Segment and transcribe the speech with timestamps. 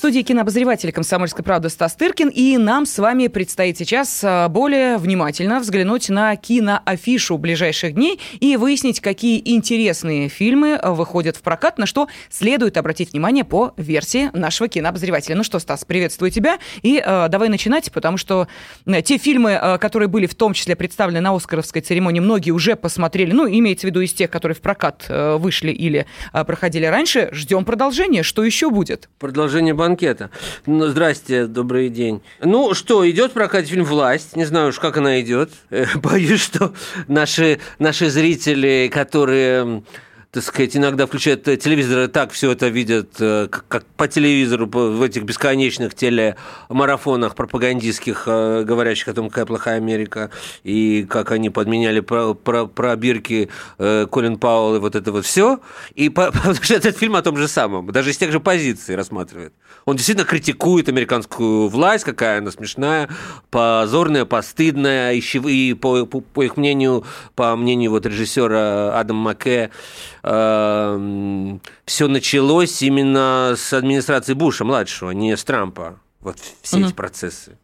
[0.00, 2.30] студии кинообозреватель «Комсомольской правды» Стас Тыркин.
[2.30, 8.56] И нам с вами предстоит сейчас а, более внимательно взглянуть на киноафишу ближайших дней и
[8.56, 14.30] выяснить, какие интересные фильмы а, выходят в прокат, на что следует обратить внимание по версии
[14.32, 15.36] нашего кинообозревателя.
[15.36, 16.58] Ну что, Стас, приветствую тебя.
[16.80, 18.48] И э, давай начинать, потому что
[19.04, 23.32] те фильмы, э, которые были в том числе представлены на Оскаровской церемонии, многие уже посмотрели.
[23.32, 27.28] Ну, имеется в виду из тех, которые в прокат э, вышли или э, проходили раньше.
[27.32, 28.22] Ждем продолжения.
[28.22, 29.10] Что еще будет?
[29.18, 30.30] Продолжение банкета.
[30.66, 32.22] Ну, здрасте, добрый день.
[32.40, 34.36] Ну что, идет прокат фильм «Власть».
[34.36, 35.50] Не знаю уж, как она идет.
[35.96, 36.72] Боюсь, что
[37.08, 39.82] наши, наши зрители, которые
[40.32, 45.02] так сказать, иногда включают телевизор и так все это видят, э, как по телевизору, в
[45.02, 50.30] этих бесконечных телемарафонах пропагандистских, э, говорящих о том, какая плохая Америка,
[50.62, 55.58] и как они подменяли про, э, Колин Пауэлл и вот это вот все.
[55.96, 59.52] И потому что этот фильм о том же самом, даже из тех же позиций рассматривает.
[59.84, 63.08] Он действительно критикует американскую власть, какая она смешная,
[63.50, 69.70] позорная, постыдная, и по, по, по их мнению, по мнению вот режиссера Адама Маке,
[70.22, 75.98] э, все началось именно с администрации Буша младшего, не с Трампа.
[76.20, 76.86] Вот все mm-hmm.
[76.86, 77.58] эти процессы.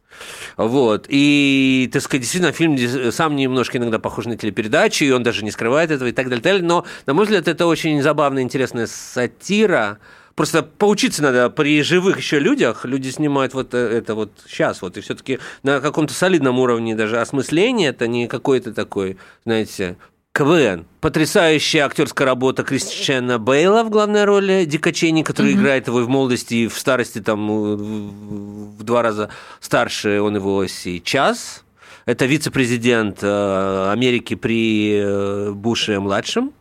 [0.55, 1.05] Вот.
[1.09, 5.51] И, так сказать, действительно, фильм сам немножко иногда похож на телепередачу, и он даже не
[5.51, 6.41] скрывает этого и так далее.
[6.41, 6.67] так далее.
[6.67, 9.99] Но, на мой взгляд, это очень забавная, интересная сатира.
[10.33, 12.85] Просто поучиться надо при живых еще людях.
[12.85, 14.81] Люди снимают вот э, это вот сейчас.
[14.81, 17.89] Вот, и все-таки на каком-то солидном уровне даже осмысления.
[17.89, 19.97] Это не какой-то такой, знаете,
[20.37, 20.85] КВН.
[21.01, 25.55] Потрясающая актерская работа Кристиана Бейла в главной роли Дика Чейни, который mm-hmm.
[25.55, 27.47] играет его и в молодости, и в старости там
[28.77, 29.29] в два раза
[29.59, 31.63] старше он его сейчас.
[32.05, 36.53] Это вице-президент э, Америки при э, Буше младшем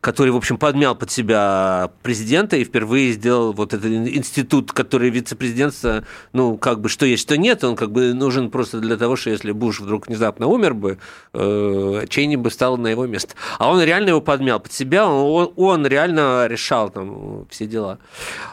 [0.00, 6.04] который, в общем, подмял под себя президента и впервые сделал вот этот институт, который вице-президентство,
[6.32, 9.30] ну, как бы, что есть, что нет, он как бы нужен просто для того, что
[9.30, 10.98] если Буш вдруг внезапно умер бы,
[11.34, 13.34] э, Чейни бы стал на его место.
[13.58, 17.98] А он реально его подмял под себя, он, он реально решал там все дела.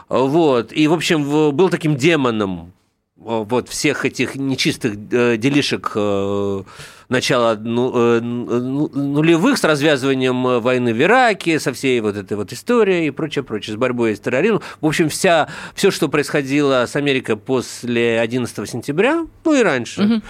[0.08, 0.72] Вот.
[0.72, 2.72] И, в общем, был таким демоном
[3.16, 6.62] вот всех этих нечистых э, делишек э,
[7.08, 12.52] начала ну, э, ну, нулевых с развязыванием войны в Ираке, со всей вот этой вот
[12.52, 14.62] историей и прочее, прочее, с борьбой с терроризмом.
[14.80, 20.22] В общем, вся, все, что происходило с Америкой после 11 сентября, ну и раньше,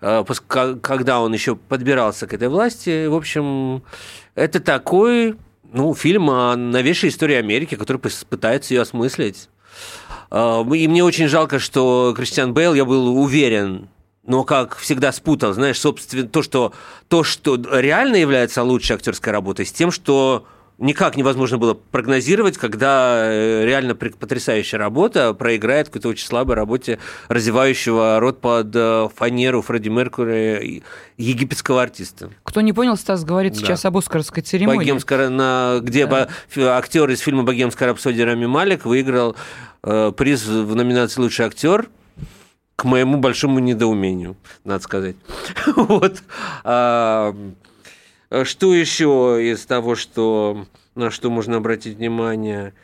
[0.00, 0.34] угу.
[0.80, 3.82] когда он еще подбирался к этой власти, в общем,
[4.34, 5.36] это такой
[5.72, 9.48] ну, фильм о новейшей истории Америки, который пытается ее осмыслить.
[10.32, 13.88] И мне очень жалко, что Кристиан Бейл, я был уверен,
[14.26, 16.72] но как всегда спутал, знаешь, собственно, то, что,
[17.08, 20.46] то, что реально является лучшей актерской работой, с тем, что
[20.78, 26.98] никак невозможно было прогнозировать, когда э, реально потрясающая работа проиграет какой-то очень слабой работе
[27.28, 30.82] развивающего рот под э, фанеру Фредди Меркури
[31.16, 32.30] египетского артиста.
[32.42, 33.60] Кто не понял, Стас говорит да.
[33.60, 34.78] сейчас об Оскарской церемонии.
[34.78, 36.28] Богемская, на, где да.
[36.56, 39.36] актер из фильма «Богемская рапсодия» Рами Малик выиграл
[39.86, 41.88] Э, приз в номинации «Лучший актер»,
[42.84, 45.16] к моему большому недоумению, надо сказать.
[45.76, 46.22] вот.
[46.64, 47.34] А,
[48.42, 52.74] что еще из того, что, на что можно обратить внимание?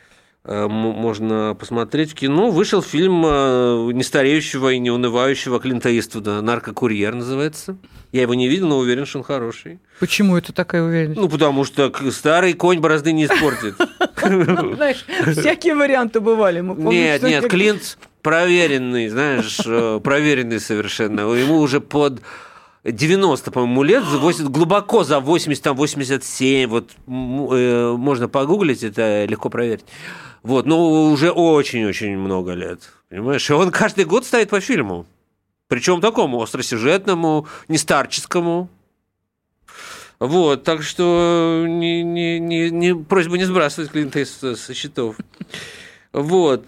[0.43, 2.49] Э, можно посмотреть в кино.
[2.49, 7.77] Вышел фильм э, нестареющего и неунывающего Клинта Иствуда «Наркокурьер» называется.
[8.11, 9.79] Я его не видел, но уверен, что он хороший.
[9.99, 11.21] Почему это такая уверенность?
[11.21, 13.75] Ну, потому что старый конь борозды не испортит.
[14.17, 15.05] Знаешь,
[15.37, 16.61] всякие варианты бывали.
[16.61, 21.21] Нет, нет, Клинт проверенный, знаешь, э, проверенный совершенно.
[21.33, 22.21] Ему уже под
[22.83, 29.85] 90, по-моему, лет, глубоко за 80, там, 87, вот э, можно погуглить, это легко проверить.
[30.43, 33.47] Вот, но уже очень-очень много лет, понимаешь?
[33.49, 35.05] И он каждый год ставит по фильму.
[35.67, 38.69] Причем такому остросюжетному, не старческому.
[40.19, 45.15] Вот, так что не, не, не, не, просьба не сбрасывать Клинта со счетов.
[46.13, 46.65] Вот.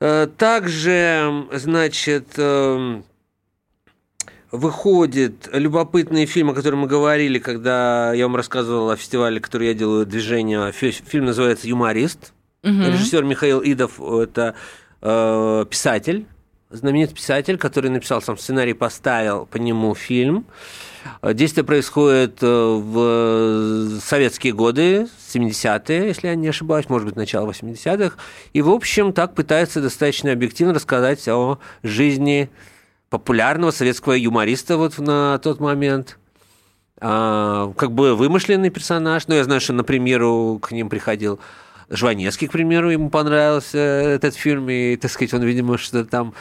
[0.00, 3.04] Э, также, значит, эм,
[4.50, 9.74] выходит любопытный фильм, о котором мы говорили, когда я вам рассказывал о фестивале, который я
[9.74, 10.72] делаю, движение.
[10.72, 12.32] Фильм называется «Юморист».
[12.62, 12.72] Угу.
[12.72, 14.54] Режиссер Михаил Идов– это
[15.02, 16.26] э, писатель
[16.70, 20.46] знаменитый писатель, который написал сам сценарий, поставил по нему фильм.
[21.22, 28.16] Действие происходит э, в советские годы, 70-е, если я не ошибаюсь, может быть, начало 80-х.
[28.52, 32.50] И, в общем, так пытается достаточно объективно рассказать о жизни
[33.08, 36.18] популярного советского юмориста вот на тот момент.
[37.00, 39.26] а, как бы вымышленный персонаж.
[39.26, 39.82] Но я знаю, что на
[40.58, 41.40] к ним приходил
[41.90, 46.34] Жванецкий, к примеру, ему понравился этот фильм, и, так сказать, он, видимо, что-то там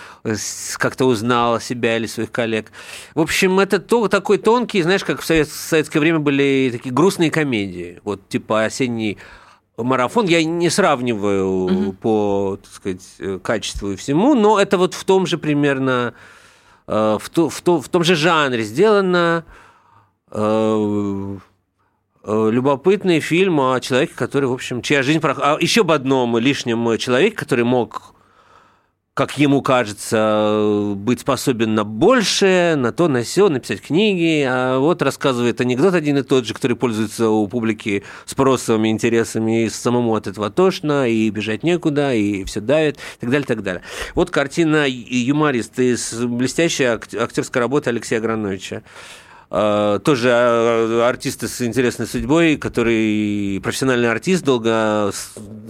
[0.78, 2.72] как-то узнал себя или своих коллег.
[3.16, 6.94] В общем, это то, такой тонкий, знаешь, как в, совет, в советское время были такие
[6.94, 9.18] грустные комедии, вот типа «Осенний
[9.76, 10.28] марафон».
[10.28, 11.94] Я не сравниваю угу.
[11.94, 16.14] по, так сказать, качеству и всему, но это вот в том же примерно,
[16.88, 19.52] э, в, то, в, то, в том же жанре сделано э,
[20.32, 21.38] Э,
[22.52, 25.20] любопытный фильм о человеке, который, в общем, чья жизнь...
[25.24, 28.14] А еще об одном лишнем человеке, который мог,
[29.14, 34.46] как ему кажется, быть способен на большее, на то, на все, написать книги.
[34.48, 39.70] А вот рассказывает анекдот один и тот же, который пользуется у публики спросом, интересами, и
[39.70, 43.64] самому от этого тошно, и бежать некуда, и все давит, и так далее, и так
[43.64, 43.82] далее.
[44.16, 48.84] Вот картина «Юморист» из блестящей актерской работы Алексея Грановича.
[49.52, 55.12] Э, тоже э, артисты с интересной судьбой, который профессиональный артист, долго,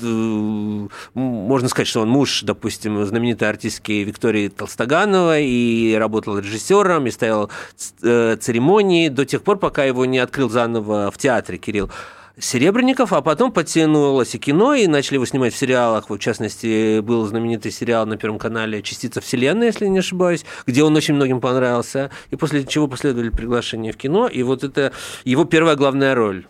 [0.02, 7.12] э, можно сказать, что он муж, допустим, знаменитой артистки Виктории Толстогановой, и работал режиссером, и
[7.12, 11.90] стоял церемонии до тех пор, пока его не открыл заново в театре Кирилл.
[12.40, 16.10] Серебренников, а потом подтянулось и кино, и начали его снимать в сериалах.
[16.10, 20.96] В частности, был знаменитый сериал на Первом канале «Частица Вселенной», если не ошибаюсь, где он
[20.96, 24.94] очень многим понравился, и после чего последовали приглашения в кино, и вот это
[25.26, 26.46] его первая главная роль.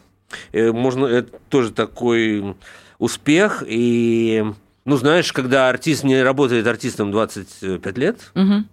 [0.51, 2.55] Э, можно, это тоже такой
[2.99, 4.45] успех, и,
[4.85, 8.65] ну, знаешь, когда артист не работает артистом 25 лет, угу.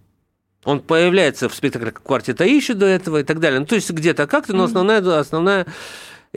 [0.65, 3.61] Он появляется в спектакле «Квартета еще до этого и так далее.
[3.61, 5.65] Ну, то есть где-то как-то, но основная, основная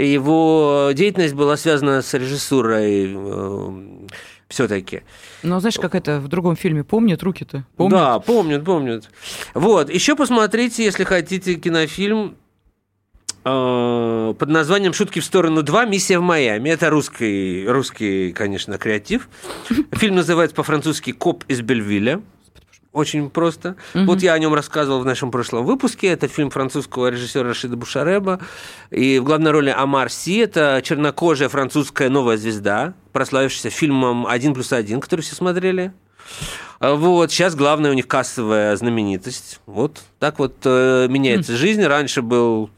[0.05, 4.07] его деятельность была связана с режиссурой э,
[4.47, 5.03] все-таки.
[5.43, 7.65] Ну, знаешь, как это в другом фильме помнят руки-то?
[7.77, 7.99] Помнят?
[7.99, 9.09] Да, помнят, помнят.
[9.53, 12.35] Вот, еще посмотрите, если хотите, кинофильм
[13.45, 15.85] э, под названием «Шутки в сторону 2.
[15.85, 16.69] Миссия в Майами».
[16.69, 19.29] Это русский, русский, конечно, креатив.
[19.91, 22.21] Фильм называется по-французски «Коп из Бельвиля».
[22.91, 23.75] Очень просто.
[23.93, 24.05] Угу.
[24.05, 26.07] Вот я о нем рассказывал в нашем прошлом выпуске.
[26.07, 28.39] Это фильм французского режиссера Рашида Бушареба.
[28.89, 30.37] И в главной роли Амар Си.
[30.37, 35.93] Это чернокожая французская новая звезда, прославившаяся фильмом «Один плюс один», который все смотрели.
[36.79, 39.59] Вот, сейчас главная у них кассовая знаменитость.
[39.65, 41.55] Вот так вот э, меняется mm.
[41.57, 41.83] жизнь.
[41.83, 42.69] Раньше был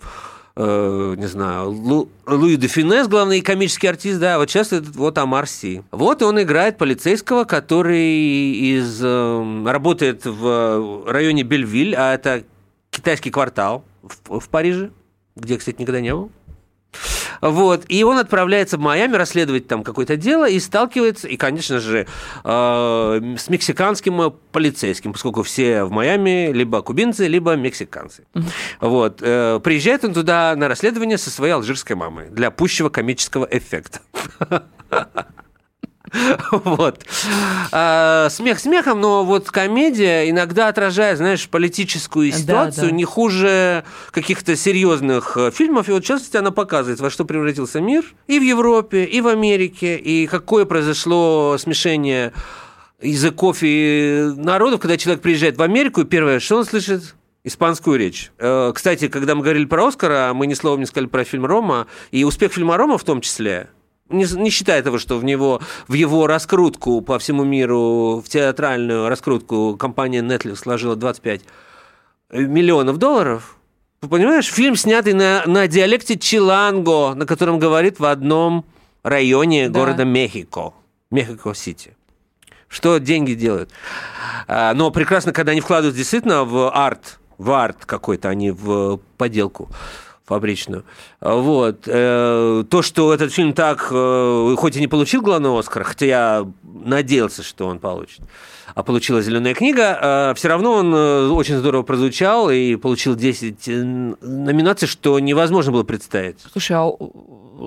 [0.61, 5.17] э, не знаю, Лу, Луи де Финес, главный комический артист, да, вот сейчас этот вот
[5.17, 5.81] Амар Си.
[5.91, 12.43] Вот он играет полицейского, который из, э, работает в районе Бельвиль, а это
[12.91, 14.91] китайский квартал в, в Париже,
[15.35, 16.31] где, кстати, никогда не был.
[17.41, 17.85] Вот.
[17.87, 22.07] И он отправляется в Майами расследовать там какое-то дело и сталкивается, и, конечно же,
[22.43, 28.25] э, с мексиканским полицейским, поскольку все в Майами либо кубинцы, либо мексиканцы.
[28.79, 29.19] Вот.
[29.21, 33.99] Э, приезжает он туда на расследование со своей алжирской мамой для пущего комического эффекта.
[36.51, 37.05] Вот.
[37.71, 42.95] А, смех смехом, но вот комедия иногда отражает, знаешь, политическую ситуацию да, да.
[42.95, 45.89] не хуже каких-то серьезных э, фильмов.
[45.89, 49.27] И вот, в частности, она показывает, во что превратился мир и в Европе, и в
[49.27, 52.33] Америке, и какое произошло смешение
[53.01, 58.31] языков и народов, когда человек приезжает в Америку, и первое, что он слышит, испанскую речь.
[58.37, 61.87] Э, кстати, когда мы говорили про Оскара, мы ни словом не сказали про фильм «Рома»,
[62.11, 63.69] и успех фильма «Рома» в том числе–
[64.11, 69.09] не, не считая того, что в него, в его раскрутку по всему миру, в театральную
[69.09, 71.41] раскрутку компания Netflix сложила 25
[72.31, 73.57] миллионов долларов,
[73.99, 78.65] понимаешь, фильм, снятый на, на диалекте Чиланго, на котором говорит в одном
[79.03, 79.79] районе да.
[79.79, 80.73] города Мехико,
[81.11, 81.95] Мехико-Сити.
[82.67, 83.69] Что деньги делают?
[84.47, 88.97] А, но прекрасно, когда они вкладывают действительно в арт, в арт какой-то, а не в
[89.17, 89.69] поделку
[90.31, 90.85] фабричную.
[91.19, 91.83] Вот.
[91.87, 96.47] Э, то, что этот фильм так, э, хоть и не получил главного Оскара, хотя я
[96.63, 98.21] надеялся, что он получит,
[98.73, 100.93] а получила «Зеленая книга», э, все равно он
[101.33, 103.67] очень здорово прозвучал и получил 10
[104.21, 106.37] номинаций, что невозможно было представить.
[106.53, 106.91] Слушай, а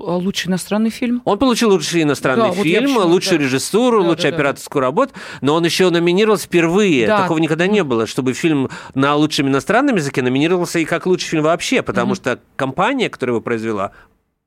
[0.05, 1.21] а лучший иностранный фильм?
[1.25, 3.45] Он получил лучший иностранный да, фильм, вот лучшую да.
[3.45, 4.87] режиссуру, да, лучшую да, операторскую да.
[4.87, 7.07] работу, но он еще номинировался впервые.
[7.07, 7.23] Да.
[7.23, 11.43] Такого никогда не было, чтобы фильм на лучшем иностранном языке номинировался и как лучший фильм
[11.43, 13.91] вообще, потому mm что компания, которая его произвела,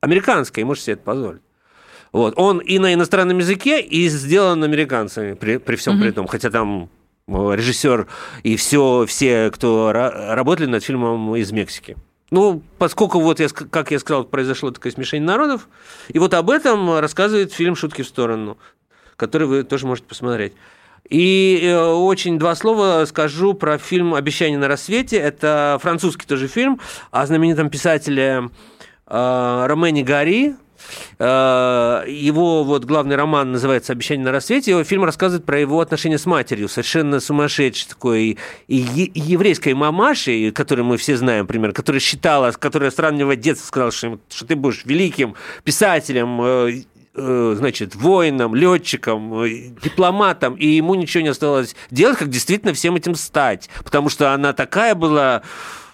[0.00, 1.42] американская, и может себе это позволить.
[2.12, 2.34] Вот.
[2.36, 6.50] Он и на иностранном языке, и сделан американцами при, при всем mm при том, хотя
[6.50, 6.88] там
[7.26, 8.06] э, режиссер
[8.42, 11.96] и все, все, кто работали над фильмом из Мексики.
[12.30, 15.68] Ну, поскольку, вот, я, как я сказал, произошло такое смешение народов,
[16.08, 18.58] и вот об этом рассказывает фильм «Шутки в сторону»,
[19.16, 20.52] который вы тоже можете посмотреть.
[21.08, 25.16] И э, очень два слова скажу про фильм «Обещание на рассвете».
[25.16, 26.80] Это французский тоже фильм
[27.11, 28.50] о знаменитом писателе
[29.06, 30.67] э, Ромене Гари, Э,
[31.18, 34.70] его вот главный роман называется «Обещание на рассвете».
[34.73, 38.76] Его фильм рассказывает про его отношения с матерью, совершенно сумасшедшей такой и
[39.14, 44.18] еврейской мамашей, которую мы все знаем, например, которая считала, которая с раннего детства сказала, что,
[44.28, 46.82] что ты будешь великим писателем, э,
[47.14, 49.44] э, значит, воином, летчиком,
[49.82, 54.52] дипломатом, и ему ничего не осталось делать, как действительно всем этим стать, потому что она
[54.52, 55.42] такая была Э,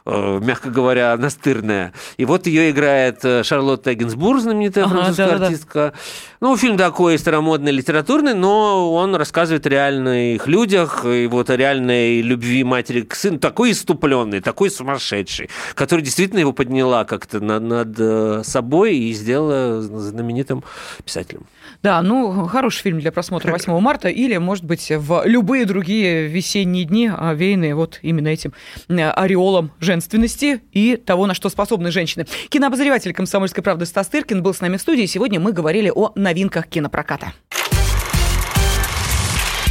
[0.06, 1.94] мягко говоря, настырная.
[2.18, 5.92] И вот ее играет э, Шарлотта Гинзбург, знаменитая ага, французская да, артистка.
[5.94, 6.00] Да.
[6.40, 12.20] Ну, фильм такой старомодный, литературный, но он рассказывает о реальных людях, и вот о реальной
[12.20, 17.96] любви матери к сыну, такой иступленный, такой сумасшедший, который действительно его подняла как-то над, над
[17.98, 20.64] э, собой и сделала знаменитым
[21.02, 21.46] писателем.
[21.82, 26.84] Да, ну, хороший фильм для просмотра 8 марта или, может быть, в любые другие весенние
[26.84, 28.52] дни, овеянные вот именно этим
[28.88, 32.26] ореолом женственности и того, на что способны женщины.
[32.48, 35.06] Кинообозреватель «Комсомольской правды» Стас Тыркин был с нами в студии.
[35.06, 37.32] Сегодня мы говорили о новинках кинопроката.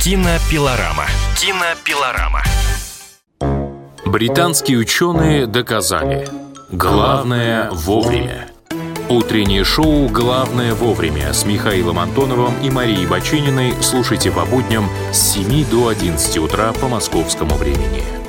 [0.01, 1.05] Кинопилорама.
[1.37, 2.41] Кинопилорама.
[4.05, 6.27] Британские ученые доказали.
[6.71, 8.47] Главное вовремя.
[9.09, 15.69] Утреннее шоу «Главное вовремя» с Михаилом Антоновым и Марией Бачининой слушайте по будням с 7
[15.69, 18.22] до 11 утра по московскому времени.